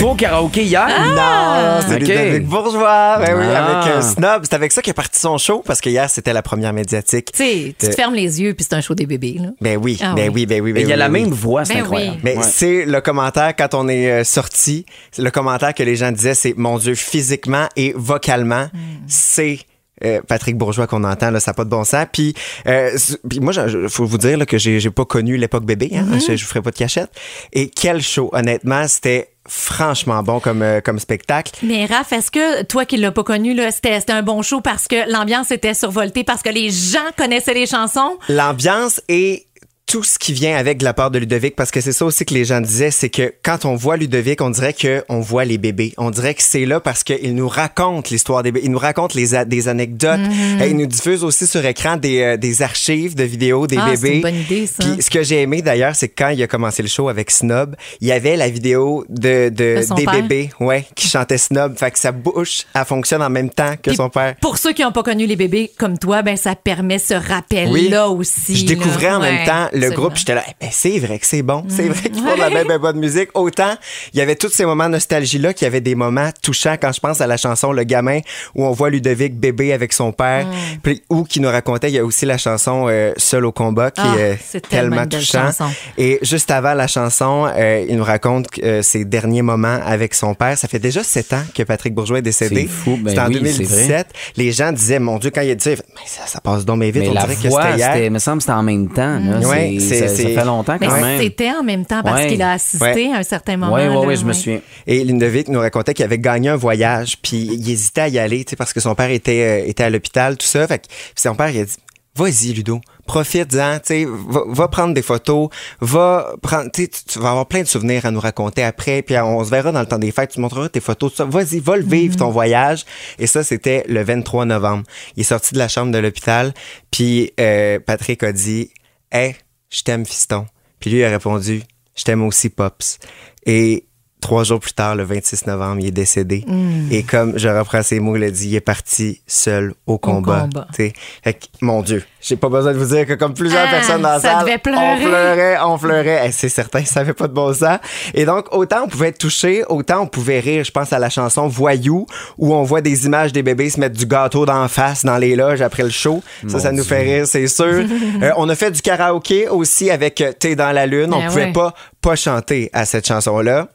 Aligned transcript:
au 0.00 0.14
karaoké 0.14 0.64
hier? 0.64 0.86
Non, 1.14 1.80
c'est 1.86 1.94
Ok. 1.94 2.00
Ludovic 2.00 2.46
Bourgeois. 2.46 3.18
Ben 3.18 3.36
oui, 3.38 3.44
Ah. 3.54 3.80
avec 3.80 3.92
euh, 3.94 4.00
Snob. 4.02 4.42
C'est 4.44 4.54
avec 4.54 4.72
ça 4.72 4.80
a 4.86 4.92
parti 4.94 5.20
son 5.20 5.38
show 5.38 5.62
parce 5.64 5.80
que 5.80 5.88
hier, 5.90 6.08
c'était 6.10 6.32
la 6.32 6.42
première 6.42 6.72
médiatique. 6.72 7.30
Tu 7.32 7.38
sais, 7.42 7.74
tu 7.78 7.86
te 7.86 7.86
de- 7.86 7.92
fermes 7.92 8.14
les 8.14 8.40
yeux 8.40 8.54
puis 8.54 8.64
c'est 8.68 8.74
un 8.74 8.80
show 8.80 8.94
des 8.94 9.06
bébés. 9.06 9.36
Là. 9.40 9.48
Ben 9.60 9.76
oui, 9.80 9.98
Ah 10.02 10.14
ben 10.14 10.28
oui. 10.28 10.32
oui, 10.34 10.46
ben 10.46 10.60
oui. 10.62 10.72
ben 10.72 10.80
Il 10.80 10.88
y 10.88 10.92
a 10.92 10.94
oui, 10.94 10.98
la 10.98 11.08
oui. 11.08 11.20
même 11.22 11.30
voix, 11.32 11.64
c'est 11.64 11.74
Ben 11.74 11.80
incroyable. 11.82 12.16
oui. 12.16 12.20
Mais 12.24 12.36
Ouais. 12.36 12.42
c'est 12.42 12.84
le 12.84 13.00
commentaire 13.00 13.54
quand 13.56 13.74
on 13.74 13.88
est 13.88 14.10
euh, 14.10 14.24
sorti, 14.24 14.86
le 15.18 15.30
commentaire 15.30 15.74
que 15.74 15.82
les 15.82 15.96
gens 15.96 16.10
disaient, 16.12 16.34
c'est 16.34 16.54
mon 16.56 16.78
Dieu, 16.78 16.94
physiquement 16.94 17.68
et 17.76 17.92
vocalement, 17.96 18.66
c'est 19.06 19.58
euh, 20.04 20.20
Patrick 20.26 20.56
Bourgeois 20.56 20.88
qu'on 20.88 21.04
entend 21.04 21.30
là, 21.30 21.38
ça 21.38 21.52
n'a 21.52 21.54
pas 21.54 21.64
de 21.64 21.70
bon 21.70 21.84
sens. 21.84 22.06
Puis, 22.12 22.34
euh, 22.66 22.90
puis 23.28 23.38
moi, 23.38 23.52
il 23.68 23.88
faut 23.88 24.04
vous 24.04 24.18
dire 24.18 24.36
là, 24.36 24.46
que 24.46 24.58
j'ai 24.58 24.80
j'ai 24.80 24.90
pas 24.90 25.04
connu 25.04 25.36
l'époque 25.36 25.64
bébé, 25.64 25.90
hein, 25.94 26.18
je, 26.18 26.34
je 26.34 26.42
vous 26.42 26.48
ferai 26.48 26.60
pas 26.60 26.72
de 26.72 26.76
cachette. 26.76 27.10
Et 27.52 27.68
quel 27.70 28.02
show, 28.02 28.28
honnêtement, 28.32 28.88
c'était 28.88 29.28
franchement 29.52 30.22
bon 30.22 30.40
comme 30.40 30.62
euh, 30.62 30.80
comme 30.80 30.98
spectacle. 30.98 31.52
Mais 31.62 31.84
Raph, 31.84 32.12
est-ce 32.12 32.30
que 32.30 32.62
toi 32.62 32.86
qui 32.86 32.96
l'as 32.96 33.12
pas 33.12 33.22
connu, 33.22 33.56
c'était, 33.70 34.10
un 34.10 34.22
bon 34.22 34.40
show 34.42 34.60
parce 34.60 34.88
que 34.88 35.10
l'ambiance 35.10 35.50
était 35.50 35.74
survoltée, 35.74 36.24
parce 36.24 36.42
que 36.42 36.48
les 36.48 36.70
gens 36.70 37.00
connaissaient 37.16 37.54
les 37.54 37.66
chansons? 37.66 38.16
L'ambiance 38.28 39.02
et 39.08 39.46
tout 39.92 40.02
ce 40.02 40.18
qui 40.18 40.32
vient 40.32 40.56
avec 40.56 40.78
de 40.78 40.84
la 40.84 40.94
part 40.94 41.10
de 41.10 41.18
Ludovic, 41.18 41.54
parce 41.54 41.70
que 41.70 41.82
c'est 41.82 41.92
ça 41.92 42.06
aussi 42.06 42.24
que 42.24 42.32
les 42.32 42.46
gens 42.46 42.62
disaient, 42.62 42.90
c'est 42.90 43.10
que 43.10 43.34
quand 43.42 43.66
on 43.66 43.76
voit 43.76 43.98
Ludovic, 43.98 44.40
on 44.40 44.48
dirait 44.48 44.72
que 44.72 45.04
on 45.10 45.20
voit 45.20 45.44
les 45.44 45.58
bébés. 45.58 45.92
On 45.98 46.10
dirait 46.10 46.32
que 46.32 46.42
c'est 46.42 46.64
là 46.64 46.80
parce 46.80 47.04
qu'il 47.04 47.34
nous 47.34 47.46
raconte 47.46 48.08
l'histoire 48.08 48.42
des 48.42 48.52
bébés. 48.52 48.64
Il 48.64 48.70
nous 48.70 48.78
raconte 48.78 49.12
les 49.12 49.44
des 49.44 49.68
anecdotes. 49.68 50.18
Mm-hmm. 50.18 50.62
Et 50.62 50.70
il 50.70 50.78
nous 50.78 50.86
diffuse 50.86 51.22
aussi 51.24 51.46
sur 51.46 51.62
écran 51.66 51.98
des, 51.98 52.22
euh, 52.22 52.36
des 52.38 52.62
archives 52.62 53.14
de 53.14 53.24
vidéos 53.24 53.66
des 53.66 53.76
Ah, 53.76 53.90
c'est 53.94 54.00
bébés. 54.00 54.14
une 54.16 54.22
bonne 54.22 54.34
idée, 54.40 54.66
ça. 54.66 54.82
Puis 54.82 55.02
ce 55.02 55.10
que 55.10 55.22
j'ai 55.22 55.42
aimé 55.42 55.60
d'ailleurs, 55.60 55.94
c'est 55.94 56.08
que 56.08 56.14
quand 56.16 56.30
il 56.30 56.42
a 56.42 56.46
commencé 56.46 56.82
le 56.82 56.88
show 56.88 57.10
avec 57.10 57.30
Snob, 57.30 57.76
il 58.00 58.08
y 58.08 58.12
avait 58.12 58.36
la 58.38 58.48
vidéo 58.48 59.04
de, 59.10 59.50
de, 59.50 59.94
des 59.94 60.04
père. 60.06 60.14
bébés, 60.14 60.50
ouais, 60.58 60.86
qui 60.94 61.06
chantaient 61.06 61.36
Snob. 61.36 61.76
Fait 61.78 61.90
que 61.90 61.98
sa 61.98 62.12
bouche, 62.12 62.62
elle 62.74 62.86
fonctionne 62.86 63.20
en 63.22 63.28
même 63.28 63.50
temps 63.50 63.74
que 63.76 63.90
Puis 63.90 63.96
son 63.96 64.08
père. 64.08 64.36
Pour 64.40 64.56
ceux 64.56 64.72
qui 64.72 64.80
n'ont 64.80 64.92
pas 64.92 65.02
connu 65.02 65.26
les 65.26 65.36
bébés 65.36 65.70
comme 65.78 65.98
toi, 65.98 66.22
ben 66.22 66.38
ça 66.38 66.54
permet 66.56 66.98
ce 66.98 67.12
rappel-là 67.12 68.08
Oui. 68.10 68.16
aussi. 68.20 68.56
Je 68.56 68.64
découvrais 68.64 69.10
là. 69.10 69.18
en 69.18 69.20
même 69.20 69.46
temps 69.46 69.68
le 69.90 69.90
groupe, 69.94 70.16
j'étais 70.16 70.34
là, 70.34 70.42
Eh 70.48 70.52
ben, 70.60 70.70
c'est 70.72 70.98
vrai 70.98 71.18
que 71.18 71.26
c'est 71.26 71.42
bon, 71.42 71.64
c'est 71.68 71.88
vrai 71.88 72.08
qu'ils 72.10 72.22
font 72.22 72.34
de 72.34 72.40
la 72.40 72.50
belle 72.50 72.78
bonne 72.78 72.98
musique. 72.98 73.28
Autant, 73.34 73.74
il 74.12 74.18
y 74.18 74.22
avait 74.22 74.36
tous 74.36 74.48
ces 74.50 74.64
moments 74.64 74.88
nostalgie-là, 74.88 75.52
qu'il 75.54 75.64
y 75.66 75.68
avait 75.68 75.80
des 75.80 75.94
moments 75.94 76.30
touchants 76.42 76.76
quand 76.80 76.92
je 76.92 77.00
pense 77.00 77.20
à 77.20 77.26
la 77.26 77.36
chanson 77.36 77.72
Le 77.72 77.84
Gamin, 77.84 78.20
où 78.54 78.64
on 78.64 78.72
voit 78.72 78.90
Ludovic 78.90 79.34
bébé 79.38 79.72
avec 79.72 79.92
son 79.92 80.12
père, 80.12 80.46
Mm. 80.46 80.50
puis 80.82 81.02
ou 81.10 81.24
qui 81.24 81.40
nous 81.40 81.48
racontait, 81.50 81.88
il 81.88 81.94
y 81.94 81.98
a 81.98 82.04
aussi 82.04 82.26
la 82.26 82.38
chanson 82.38 82.86
euh, 82.88 83.12
Seul 83.16 83.44
au 83.44 83.52
combat, 83.52 83.90
qui 83.90 84.00
Ah, 84.04 84.16
est 84.54 84.68
tellement 84.68 85.06
touchant. 85.06 85.50
Et 85.98 86.18
juste 86.22 86.50
avant 86.50 86.74
la 86.74 86.86
chanson, 86.86 87.48
euh, 87.56 87.84
il 87.88 87.96
nous 87.96 88.04
raconte 88.04 88.46
euh, 88.62 88.82
ses 88.82 89.04
derniers 89.04 89.42
moments 89.42 89.78
avec 89.84 90.14
son 90.14 90.34
père. 90.34 90.56
Ça 90.58 90.68
fait 90.68 90.78
déjà 90.78 91.02
sept 91.02 91.32
ans 91.32 91.42
que 91.54 91.62
Patrick 91.62 91.94
Bourgeois 91.94 92.18
est 92.18 92.22
décédé. 92.22 92.62
C'est 92.62 92.68
fou, 92.68 92.98
ben 93.00 93.10
C'était 93.10 93.20
en 93.22 93.26
oui, 93.28 93.34
c'est 93.34 93.40
2017. 93.64 94.06
Les 94.36 94.52
gens 94.52 94.72
disaient, 94.72 94.98
mon 94.98 95.18
Dieu, 95.18 95.30
quand 95.34 95.40
il 95.42 95.50
a 95.50 95.54
dit, 95.54 95.64
ça, 96.06 96.26
ça 96.26 96.40
passe 96.40 96.64
donc 96.64 96.78
mais 96.78 96.90
vite, 96.90 97.02
Mais 97.02 97.08
on 97.10 97.14
la 97.14 97.22
dirait 97.22 97.36
que 97.36 97.48
voix, 97.48 97.64
c'était 97.76 98.00
hier. 98.00 98.10
me 98.10 98.18
semble 98.18 98.38
que 98.38 98.42
c'était 98.44 98.52
en 98.54 98.62
même 98.62 98.88
temps. 98.88 99.18
Là. 99.18 99.40
Ouais, 99.70 99.80
C'est- 99.80 100.08
c'est- 100.08 100.22
ça, 100.34 100.40
fait 100.40 100.44
longtemps 100.44 100.76
Mais 100.80 100.88
même. 100.88 101.20
c'était 101.20 101.50
en 101.50 101.62
même 101.62 101.84
temps 101.86 102.02
parce 102.02 102.22
Ouais. 102.22 102.28
qu'il 102.28 102.42
a 102.42 102.52
assisté 102.52 102.84
Ouais. 102.84 103.12
à 103.12 103.18
un 103.18 103.22
certain 103.22 103.56
moment. 103.56 103.74
Oui, 103.74 103.82
oui, 103.88 104.06
oui, 104.08 104.16
je 104.16 104.24
me 104.24 104.32
souviens. 104.32 104.60
Et 104.86 105.04
Ludovic 105.04 105.48
nous 105.48 105.60
racontait 105.60 105.94
qu'il 105.94 106.04
avait 106.04 106.18
gagné 106.18 106.48
un 106.48 106.56
voyage, 106.56 107.16
puis 107.22 107.38
il 107.52 107.70
hésitait 107.70 108.00
à 108.02 108.08
y 108.08 108.18
aller, 108.18 108.44
tu 108.44 108.50
sais, 108.50 108.56
parce 108.56 108.72
que 108.72 108.80
son 108.80 108.94
père 108.94 109.10
était, 109.10 109.62
euh, 109.64 109.68
était 109.68 109.84
à 109.84 109.90
l'hôpital, 109.90 110.36
tout 110.36 110.46
ça. 110.46 110.66
Fait 110.66 110.78
que 110.78 110.86
puis 110.88 110.96
son 111.16 111.34
père, 111.34 111.50
il 111.50 111.60
a 111.60 111.64
dit, 111.64 111.76
vas-y, 112.14 112.52
Ludo, 112.52 112.78
profite-en, 113.06 113.76
tu 113.78 113.80
sais, 113.84 114.06
va, 114.06 114.42
va 114.46 114.68
prendre 114.68 114.92
des 114.94 115.00
photos, 115.02 115.48
va 115.80 116.34
prendre, 116.42 116.70
tu 116.70 116.82
sais, 116.82 116.88
tu- 116.88 117.04
tu 117.04 117.18
vas 117.18 117.30
avoir 117.30 117.46
plein 117.46 117.62
de 117.62 117.66
souvenirs 117.66 118.04
à 118.04 118.10
nous 118.10 118.20
raconter 118.20 118.62
après, 118.62 119.00
puis 119.02 119.16
on 119.18 119.42
se 119.44 119.50
verra 119.50 119.72
dans 119.72 119.80
le 119.80 119.86
temps 119.86 119.98
des 119.98 120.10
fêtes, 120.12 120.30
tu 120.32 120.40
montreras 120.40 120.68
tes 120.68 120.80
photos, 120.80 121.10
tout 121.12 121.16
ça. 121.16 121.24
Vas-y, 121.24 121.58
va 121.60 121.76
le 121.76 121.84
vivre, 121.84 122.16
ton 122.16 122.30
voyage. 122.30 122.84
Et 123.18 123.26
ça, 123.26 123.42
c'était 123.42 123.84
le 123.88 124.02
23 124.04 124.44
novembre. 124.44 124.84
Il 125.16 125.20
est 125.20 125.24
sorti 125.24 125.54
de 125.54 125.58
la 125.58 125.68
chambre 125.68 125.90
de 125.92 125.98
l'hôpital, 125.98 126.52
puis 126.90 127.32
euh, 127.40 127.78
Patrick 127.84 128.22
a 128.22 128.32
dit, 128.32 128.70
hey, 129.10 129.34
je 129.72 129.82
t'aime, 129.82 130.06
fiston. 130.06 130.46
Puis 130.78 130.90
lui, 130.90 131.02
a 131.02 131.10
répondu, 131.10 131.62
je 131.96 132.04
t'aime 132.04 132.22
aussi, 132.22 132.50
Pops. 132.50 132.98
Et 133.44 133.86
trois 134.22 134.44
jours 134.44 134.60
plus 134.60 134.72
tard, 134.72 134.94
le 134.96 135.02
26 135.04 135.46
novembre, 135.46 135.80
il 135.80 135.88
est 135.88 135.90
décédé. 135.90 136.46
Et 136.90 137.02
comme 137.02 137.38
je 137.38 137.48
reprends 137.48 137.82
ses 137.82 138.00
mots, 138.00 138.16
il 138.16 138.24
a 138.24 138.30
dit, 138.30 138.48
il 138.48 138.54
est 138.54 138.60
parti 138.60 139.20
seul 139.26 139.74
au 139.86 139.98
combat. 139.98 140.42
combat. 140.42 140.66
Tu 140.74 140.86
sais. 140.86 140.92
Fait 141.22 141.34
que, 141.34 141.44
mon 141.60 141.82
Dieu, 141.82 142.02
j'ai 142.20 142.36
pas 142.36 142.48
besoin 142.48 142.72
de 142.72 142.78
vous 142.78 142.94
dire 142.94 143.04
que 143.06 143.12
comme 143.14 143.34
plusieurs 143.34 143.66
Ah, 143.68 143.70
personnes 143.70 144.00
dans 144.02 144.08
la 144.10 144.20
ça 144.20 144.30
salle, 144.32 144.44
devait 144.44 144.58
pleurer. 144.58 144.78
on 144.80 144.96
pleurait, 145.04 145.56
on 145.64 145.78
pleurait. 145.78 146.22
Eh, 146.28 146.32
c'est 146.32 146.48
certain, 146.48 146.84
ça 146.84 147.00
avait 147.00 147.12
pas 147.12 147.28
de 147.28 147.34
bon 147.34 147.52
sens. 147.52 147.78
Et 148.14 148.24
donc, 148.24 148.46
autant 148.54 148.84
on 148.84 148.88
pouvait 148.88 149.08
être 149.08 149.18
touché, 149.18 149.64
autant 149.68 150.02
on 150.02 150.06
pouvait 150.06 150.40
rire. 150.40 150.64
Je 150.64 150.70
pense 150.70 150.92
à 150.92 150.98
la 150.98 151.10
chanson 151.10 151.48
Voyou, 151.48 152.06
où 152.38 152.54
on 152.54 152.62
voit 152.62 152.80
des 152.80 153.06
images 153.06 153.32
des 153.32 153.42
bébés 153.42 153.68
se 153.70 153.80
mettre 153.80 153.96
du 153.98 154.06
gâteau 154.06 154.46
d'en 154.46 154.68
face 154.68 155.04
dans 155.04 155.18
les 155.18 155.34
loges 155.36 155.60
après 155.62 155.82
le 155.82 155.90
show. 155.90 156.22
Ça, 156.48 156.60
ça 156.60 156.70
nous 156.72 156.84
fait 156.84 157.02
rire, 157.02 157.26
c'est 157.26 157.46
sûr. 157.48 157.84
Euh, 158.22 158.30
on 158.36 158.48
a 158.48 158.54
fait 158.54 158.70
du 158.70 158.80
karaoké 158.82 159.48
aussi 159.48 159.90
avec 159.90 160.20
euh, 160.20 160.32
T'es 160.38 160.54
dans 160.54 160.70
la 160.70 160.86
lune. 160.86 161.12
On 161.12 161.18
Ben 161.18 161.26
pouvait 161.28 161.44
ouais. 161.46 161.52
pas 161.52 161.74
pas 162.00 162.14
chanter 162.14 162.70
à 162.72 162.84
cette 162.84 163.06
chanson-là. 163.06 163.66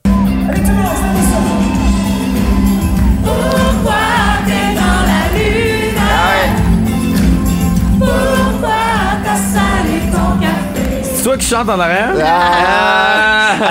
C'est 11.03 11.23
toi 11.23 11.37
qui 11.37 11.45
chantes 11.45 11.69
en 11.69 11.79
arrière? 11.79 12.13
Ah, 12.23 13.16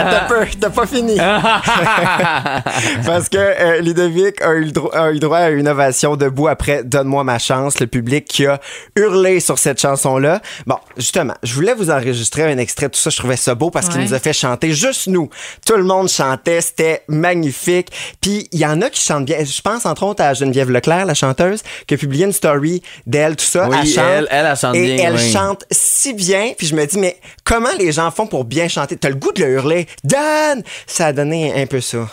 t'as 0.02 0.20
peur, 0.26 0.46
t'as 0.60 0.70
pas 0.70 0.86
fini. 0.86 1.16
Parce 3.06 3.28
que 3.28 3.36
euh, 3.38 3.80
Ludovic 3.80 4.40
a 4.42 4.52
eu, 4.54 4.64
le 4.64 4.70
dro- 4.72 4.94
a 4.94 5.12
eu 5.12 5.18
droit 5.18 5.38
à 5.38 5.48
une 5.50 5.68
ovation 5.68 6.16
debout 6.16 6.48
après 6.48 6.84
Donne-moi 6.84 7.24
ma 7.24 7.38
chance, 7.38 7.80
le 7.80 7.86
public 7.86 8.24
qui 8.26 8.46
a 8.46 8.60
hurlé 8.96 9.40
sur 9.40 9.58
cette 9.58 9.80
chanson-là. 9.80 10.40
Bon, 10.66 10.76
justement, 10.96 11.34
je 11.42 11.54
voulais 11.54 11.74
vous 11.74 11.90
enregistrer 11.90 12.44
un 12.44 12.58
extrait 12.58 12.86
de 12.86 12.92
tout 12.92 13.00
ça. 13.00 13.10
Je 13.10 13.16
trouvais 13.16 13.36
ça 13.36 13.54
beau 13.54 13.70
parce 13.70 13.88
qu'il 13.88 14.00
nous 14.00 14.14
a 14.14 14.18
fait 14.18 14.32
chanter 14.32 14.72
juste 14.72 15.06
nous. 15.08 15.28
Tout 15.66 15.76
le 15.76 15.84
monde 15.84 16.08
chantait, 16.08 16.60
c'était 16.60 17.02
magnifique. 17.08 17.90
Puis 18.20 18.48
il 18.52 18.58
y 18.60 18.66
en 18.66 18.80
a 18.82 18.90
qui 18.90 19.00
chantent 19.00 19.24
bien. 19.24 19.38
Je 19.44 19.60
pense 19.60 19.86
entre 19.86 20.02
autres 20.04 20.22
à 20.22 20.34
Geneviève 20.34 20.70
Leclerc, 20.70 21.06
la 21.06 21.14
chanteuse, 21.14 21.62
qui 21.86 21.94
a 21.94 21.96
publié 21.96 22.24
une 22.26 22.32
story 22.32 22.82
d'elle, 23.06 23.36
tout 23.36 23.44
ça. 23.44 23.68
Oui, 23.68 23.76
elle 23.80 23.86
chante. 23.88 24.04
elle- 24.06 24.28
elle, 24.30 24.46
elle 24.46 24.56
chante 24.56 24.74
et 24.76 24.94
bien, 24.96 25.08
elle 25.08 25.14
oui. 25.16 25.32
chante 25.32 25.64
si 25.70 26.12
bien. 26.14 26.52
Puis 26.56 26.66
je 26.66 26.74
me 26.74 26.84
dis, 26.86 26.98
mais 26.98 27.16
comment 27.44 27.68
les 27.78 27.92
gens 27.92 28.10
font 28.10 28.26
pour 28.26 28.44
bien 28.44 28.68
chanter? 28.68 28.96
T'as 28.96 29.08
le 29.08 29.14
goût 29.14 29.32
de 29.32 29.42
le 29.42 29.50
hurler. 29.52 29.85
Dan! 30.04 30.62
Ça 30.86 31.06
a 31.06 31.12
donné 31.12 31.62
un 31.62 31.66
peu 31.66 31.80
ça. 31.80 32.08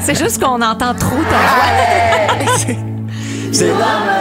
C'est 0.00 0.14
juste 0.18 0.42
qu'on 0.42 0.60
entend 0.62 0.94
trop 0.94 1.16
ta 1.30 2.44
voix. 2.44 2.56
C'est- 3.52 3.72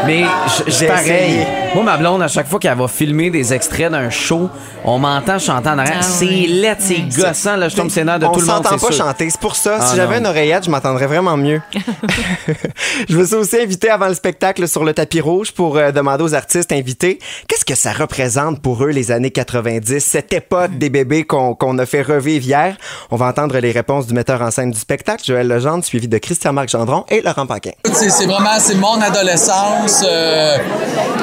Mais 0.05 0.23
J'ai 0.67 0.87
pareil. 0.87 1.45
Moi, 1.73 1.83
ma 1.83 1.97
blonde, 1.97 2.21
à 2.21 2.27
chaque 2.27 2.47
fois 2.47 2.59
qu'elle 2.59 2.77
va 2.77 2.87
filmer 2.87 3.29
des 3.29 3.53
extraits 3.53 3.91
d'un 3.91 4.09
show, 4.09 4.49
on 4.85 4.97
m'entend 4.97 5.39
chanter 5.39 5.69
en 5.69 5.77
arrière. 5.77 5.97
Ah 5.99 6.03
c'est 6.03 6.25
oui. 6.25 6.47
laid, 6.47 6.77
c'est 6.79 7.01
gossant. 7.15 7.57
Là, 7.57 7.67
je 7.67 7.75
tombe 7.75 7.89
nerfs 7.95 8.19
de 8.19 8.25
on 8.25 8.31
tout 8.31 8.39
le 8.39 8.45
monde. 8.45 8.55
s'entend 8.63 8.77
c'est 8.77 8.87
pas 8.87 8.93
sûr. 8.93 9.05
chanter. 9.05 9.29
C'est 9.29 9.39
pour 9.39 9.55
ça. 9.55 9.77
Ah, 9.79 9.85
si 9.85 9.95
j'avais 9.95 10.19
une 10.19 10.25
oreillette, 10.27 10.65
je 10.65 10.69
m'entendrais 10.69 11.07
vraiment 11.07 11.35
mieux. 11.35 11.61
je 13.09 13.17
me 13.17 13.25
suis 13.25 13.35
aussi 13.35 13.59
invité 13.59 13.89
avant 13.89 14.07
le 14.07 14.13
spectacle 14.13 14.67
sur 14.67 14.83
le 14.83 14.93
tapis 14.93 15.21
rouge 15.21 15.51
pour 15.51 15.77
euh, 15.77 15.91
demander 15.91 16.23
aux 16.23 16.33
artistes 16.33 16.71
invités 16.71 17.19
qu'est-ce 17.47 17.65
que 17.65 17.75
ça 17.75 17.91
représente 17.91 18.61
pour 18.61 18.83
eux 18.83 18.89
les 18.89 19.11
années 19.11 19.31
90, 19.31 19.99
cette 19.99 20.31
époque 20.33 20.77
des 20.77 20.89
bébés 20.89 21.23
qu'on 21.25 21.55
qu'on 21.55 21.77
a 21.79 21.85
fait 21.85 22.01
revivre 22.01 22.45
hier. 22.45 22.77
On 23.11 23.15
va 23.15 23.27
entendre 23.27 23.57
les 23.57 23.71
réponses 23.71 24.07
du 24.07 24.13
metteur 24.13 24.41
en 24.41 24.51
scène 24.51 24.71
du 24.71 24.79
spectacle, 24.79 25.23
Joël 25.25 25.47
Legendre, 25.47 25.83
suivi 25.83 26.07
de 26.07 26.17
Christian-Marc 26.17 26.69
Gendron 26.69 27.05
et 27.09 27.21
Laurent 27.21 27.47
Paquin. 27.47 27.71
C'est 27.93 28.09
c'est 28.09 28.25
vraiment 28.25 28.59
c'est 28.59 28.75
mon 28.75 29.01
adolescence. 29.01 29.94
Euh, 30.03 30.57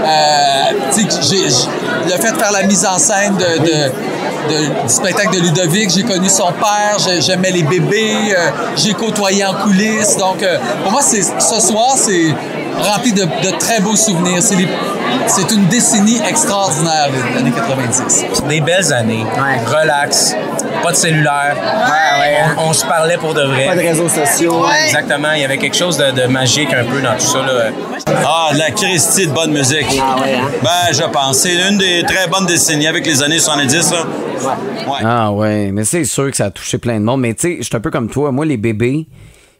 euh, 0.04 0.96
le 2.04 2.10
fait 2.22 2.32
de 2.32 2.38
faire 2.38 2.52
la 2.52 2.62
mise 2.64 2.84
en 2.86 2.98
scène 2.98 3.36
de, 3.36 3.58
de- 3.58 3.92
de- 4.52 4.82
du 4.82 4.88
spectacle 4.88 5.34
de 5.36 5.40
Ludovic, 5.42 5.90
j'ai 5.90 6.02
connu 6.02 6.28
son 6.28 6.52
père, 6.52 6.96
j'ai- 6.98 7.20
j'aimais 7.20 7.50
les 7.50 7.62
bébés, 7.62 8.34
euh, 8.36 8.50
j'ai 8.76 8.92
côtoyé 8.94 9.44
en 9.44 9.54
coulisses. 9.54 10.16
Donc, 10.16 10.42
euh, 10.42 10.58
pour 10.82 10.92
moi, 10.92 11.00
ce 11.02 11.60
soir, 11.60 11.94
c'est 11.96 12.34
rempli 12.80 13.12
de, 13.12 13.22
de 13.24 13.56
très 13.58 13.80
beaux 13.80 13.96
souvenirs. 13.96 14.42
C'est 14.42 15.50
une 15.52 15.66
décennie 15.66 16.20
extraordinaire, 16.28 17.08
les 17.12 17.38
années 17.38 17.52
90. 17.52 18.24
des 18.48 18.60
belles 18.60 18.92
années. 18.92 19.24
Relax. 19.66 20.34
Pas 20.82 20.90
de 20.90 20.96
cellulaire. 20.96 21.56
On, 22.58 22.68
on 22.68 22.72
se 22.72 22.84
parlait 22.84 23.16
pour 23.16 23.34
de 23.34 23.42
vrai. 23.42 23.66
Pas 23.66 23.76
de 23.76 23.80
réseaux 23.80 24.08
sociaux. 24.08 24.64
Exactement. 24.86 25.32
Il 25.34 25.42
y 25.42 25.44
avait 25.44 25.58
quelque 25.58 25.76
chose 25.76 25.96
de, 25.96 26.10
de 26.10 26.26
magique 26.26 26.72
un 26.72 26.84
peu 26.84 27.00
dans 27.00 27.14
tout 27.14 27.20
ça. 27.26 27.38
Là. 27.38 27.70
Ah, 28.24 28.50
de 28.52 28.58
la 28.58 28.70
Christie 28.70 29.26
de 29.26 29.32
bonne 29.32 29.52
musique. 29.52 29.86
Ben, 30.62 30.92
je 30.92 31.04
pense. 31.04 31.38
C'est 31.38 31.54
une 31.68 31.78
des 31.78 32.02
très 32.02 32.26
bonnes 32.28 32.46
décennies 32.46 32.86
avec 32.86 33.06
les 33.06 33.22
années 33.22 33.38
70. 33.38 33.92
Là. 33.92 33.98
Ouais. 34.86 34.98
Ah 35.04 35.32
ouais, 35.32 35.70
mais 35.72 35.84
c'est 35.84 36.04
sûr 36.04 36.30
que 36.30 36.36
ça 36.36 36.46
a 36.46 36.50
touché 36.50 36.78
plein 36.78 36.98
de 36.98 37.04
monde. 37.04 37.20
Mais 37.20 37.34
tu 37.34 37.48
sais, 37.48 37.56
je 37.58 37.64
suis 37.64 37.76
un 37.76 37.80
peu 37.80 37.90
comme 37.90 38.08
toi. 38.08 38.32
Moi, 38.32 38.44
les 38.44 38.56
bébés, 38.56 39.06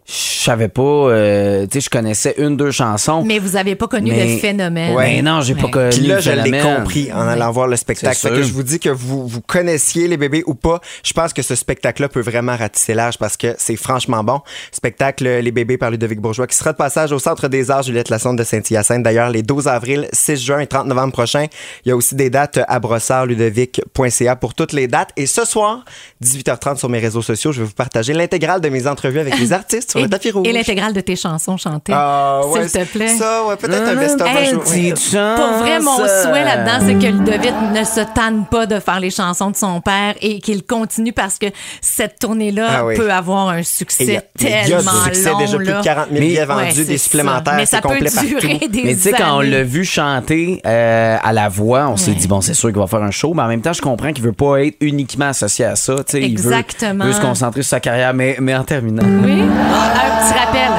je 0.04 0.44
savais 0.44 0.68
pas, 0.68 0.82
euh, 0.82 1.62
tu 1.66 1.74
sais, 1.74 1.80
je 1.84 1.88
connaissais 1.90 2.34
une, 2.38 2.56
deux 2.56 2.72
chansons. 2.72 3.22
Mais 3.24 3.38
vous 3.38 3.54
avez 3.56 3.76
pas 3.76 3.86
connu 3.86 4.10
Mais- 4.10 4.34
le 4.34 4.38
phénomène. 4.40 4.92
Ouais, 4.94 5.22
non, 5.22 5.40
j'ai 5.40 5.54
pas 5.54 5.68
connu 5.68 5.90
Puis 5.90 6.06
là, 6.08 6.16
le 6.16 6.20
je 6.20 6.30
l'ai 6.32 6.60
compris 6.60 7.12
en 7.12 7.20
allant 7.28 7.52
voir 7.52 7.68
le 7.68 7.76
spectacle. 7.76 8.16
C'est 8.18 8.28
Fait 8.28 8.34
que 8.34 8.42
je 8.42 8.52
vous 8.52 8.64
dis 8.64 8.80
que 8.80 8.88
vous, 8.88 9.28
vous 9.28 9.40
connaissiez 9.40 10.08
les 10.08 10.16
bébés 10.16 10.42
ou 10.46 10.54
pas. 10.54 10.80
Je 11.04 11.12
pense 11.12 11.32
que 11.32 11.42
ce 11.42 11.54
spectacle-là 11.54 12.08
peut 12.08 12.20
vraiment 12.20 12.56
ratisser 12.56 12.94
l'âge 12.94 13.16
parce 13.18 13.36
que 13.36 13.54
c'est 13.58 13.76
franchement 13.76 14.24
bon. 14.24 14.40
Spectacle 14.72 15.24
euh, 15.26 15.40
Les 15.40 15.52
bébés 15.52 15.78
par 15.78 15.92
Ludovic 15.92 16.20
Bourgeois 16.20 16.48
qui 16.48 16.56
sera 16.56 16.72
de 16.72 16.76
passage 16.76 17.12
au 17.12 17.20
Centre 17.20 17.46
des 17.46 17.70
Arts 17.70 17.84
Juliette 17.84 18.08
Lassonde 18.08 18.36
de 18.36 18.44
Saint-Hyacinthe. 18.44 19.04
D'ailleurs, 19.04 19.30
les 19.30 19.42
12 19.42 19.68
avril, 19.68 20.08
6 20.12 20.44
juin 20.44 20.58
et 20.58 20.66
30 20.66 20.88
novembre 20.88 21.12
prochains. 21.12 21.46
Il 21.84 21.90
y 21.90 21.92
a 21.92 21.96
aussi 21.96 22.16
des 22.16 22.28
dates 22.30 22.58
à 22.66 22.80
brossardludovic.ca 22.80 24.36
pour 24.36 24.54
toutes 24.54 24.72
les 24.72 24.88
dates. 24.88 25.10
Et 25.16 25.26
ce 25.26 25.44
soir, 25.44 25.84
18h30 26.22 26.78
sur 26.78 26.88
mes 26.88 26.98
réseaux 26.98 27.22
sociaux, 27.22 27.52
je 27.52 27.60
vais 27.60 27.66
vous 27.66 27.72
partager 27.74 28.12
l'intégrale 28.12 28.60
de 28.60 28.68
mes 28.68 28.86
entrevues 28.86 29.20
avec 29.20 29.38
les 29.38 29.52
artistes 29.52 29.91
sur 29.92 30.00
Et, 30.00 30.04
le 30.04 30.08
tapis 30.10 30.30
rouge. 30.30 30.46
et 30.46 30.52
l'intégrale 30.52 30.92
de 30.92 31.00
tes 31.00 31.16
chansons 31.16 31.56
chantées. 31.56 31.92
Ah, 31.94 32.40
ouais, 32.46 32.68
S'il 32.68 32.80
te 32.80 32.86
plaît. 32.92 33.08
Ça, 33.08 33.44
ouais, 33.46 33.56
peut-être 33.56 33.88
un 33.88 33.94
best-of 33.96 34.26
un 34.28 34.32
Hey, 34.32 34.52
Pour 34.54 35.58
vrai, 35.58 35.80
mon 35.80 35.96
souhait 35.96 36.44
là-dedans, 36.44 36.84
c'est 36.86 36.94
que 36.94 37.06
Ludovic 37.12 37.52
ne 37.72 37.84
se 37.84 38.00
tanne 38.14 38.44
pas 38.50 38.66
de 38.66 38.80
faire 38.80 39.00
les 39.00 39.10
chansons 39.10 39.50
de 39.50 39.56
son 39.56 39.80
père 39.80 40.14
et 40.20 40.40
qu'il 40.40 40.64
continue 40.64 41.12
parce 41.12 41.38
que 41.38 41.46
cette 41.80 42.18
tournée-là 42.18 42.66
Ah 42.70 42.84
oui. 42.86 42.96
peut 42.96 43.10
avoir 43.12 43.48
un 43.50 43.62
succès 43.62 44.16
a, 44.16 44.22
il 44.40 44.48
y 44.48 44.52
a 44.52 44.64
tellement 44.64 44.92
du 44.92 45.04
succès, 45.14 45.30
long. 45.30 45.38
déjà 45.38 45.56
plus 45.56 45.66
de 45.66 45.82
40 45.82 45.84
000 45.84 46.06
Mais- 46.12 46.20
billets 46.20 46.44
vendus, 46.44 46.78
Ouais, 46.78 46.84
des 46.84 46.98
ça. 46.98 47.04
supplémentaires, 47.04 47.54
Mais 47.56 47.66
ça 47.66 47.80
peut 47.80 47.88
durer 47.98 48.10
partout. 48.10 48.68
des 48.68 48.82
Mais 48.84 48.94
tu 48.94 49.00
sais, 49.00 49.12
quand 49.12 49.36
on 49.36 49.40
l'a 49.40 49.62
vu 49.62 49.84
chanter 49.84 50.60
euh, 50.66 51.16
à 51.22 51.32
la 51.32 51.48
voix, 51.48 51.88
on 51.88 51.96
s'est 51.96 52.10
Ouais. 52.12 52.16
dit, 52.16 52.26
bon, 52.28 52.40
c'est 52.40 52.54
sûr 52.54 52.70
qu'il 52.70 52.78
va 52.78 52.86
faire 52.86 53.02
un 53.02 53.10
show, 53.10 53.34
mais 53.34 53.42
en 53.42 53.48
même 53.48 53.60
temps, 53.62 53.72
je 53.72 53.82
comprends 53.82 54.12
qu'il 54.12 54.24
veut 54.24 54.32
pas 54.32 54.64
être 54.64 54.76
uniquement 54.80 55.26
associé 55.28 55.64
à 55.66 55.76
ça. 55.76 55.96
tu 56.04 56.12
sais, 56.12 56.20
Il 56.22 56.38
veut, 56.40 56.52
Exactement. 56.52 57.04
veut 57.04 57.12
se 57.12 57.20
concentrer 57.20 57.62
sur 57.62 57.70
sa 57.70 57.80
carrière, 57.80 58.14
mais, 58.14 58.36
mais 58.40 58.54
en 58.54 58.64
terminant. 58.64 59.02
Oui. 59.24 59.42
Un 59.82 60.10
petit 60.18 60.34
rappel. 60.38 60.72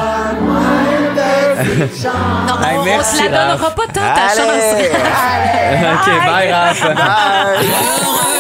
non, 2.04 2.54
on, 2.54 2.64
Hey, 2.64 2.78
on 2.78 2.84
merci, 2.84 3.16
se 3.18 3.24
la 3.24 3.30
donnera 3.30 3.56
Raph. 3.68 3.76
pas 3.76 3.88
tant 3.88 4.02
ta 4.02 4.24
Allez! 4.24 4.38
chance. 4.38 4.70
ok, 5.94 6.26
bye, 6.26 6.52
Raph. 6.52 6.82
Bye! 6.96 7.68